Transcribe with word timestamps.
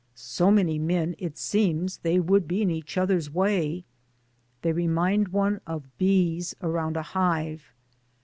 So 0.15 0.49
many 0.49 0.79
men, 0.79 1.13
it 1.19 1.37
seems 1.37 1.97
they 1.99 2.19
would 2.19 2.47
be 2.47 2.63
in 2.63 2.71
each 2.71 2.97
other's 2.97 3.29
way. 3.29 3.83
They 4.63 4.71
re 4.73 4.87
mind 4.87 5.27
one 5.27 5.61
of 5.67 5.95
bees 5.99 6.55
around 6.59 6.97
a 6.97 7.03
hive. 7.03 7.71